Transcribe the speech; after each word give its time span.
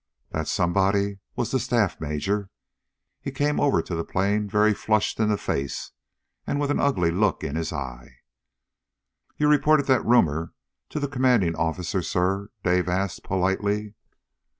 That 0.31 0.47
somebody 0.47 1.19
was 1.35 1.51
the 1.51 1.59
staff 1.59 2.01
major. 2.01 2.49
He 3.21 3.29
came 3.29 3.59
over 3.59 3.83
to 3.83 3.93
the 3.93 4.03
plane 4.03 4.49
very 4.49 4.73
flushed 4.73 5.19
in 5.19 5.29
the 5.29 5.37
face, 5.37 5.91
and 6.47 6.59
with 6.59 6.71
an 6.71 6.79
ugly 6.79 7.11
look 7.11 7.43
in 7.43 7.55
his 7.55 7.71
eye. 7.71 8.15
"You 9.37 9.47
reported 9.47 9.85
that 9.85 10.03
rumor 10.03 10.53
to 10.89 10.99
the 10.99 11.07
commanding 11.07 11.55
officer, 11.55 12.01
sir?" 12.01 12.49
Dave 12.63 12.89
asked 12.89 13.21
politely. 13.23 13.93